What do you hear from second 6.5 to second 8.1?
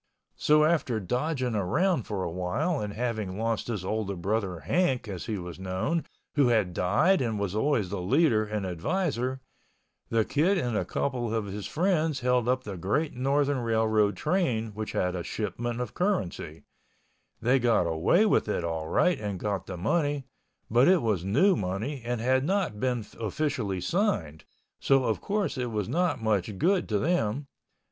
died and was always the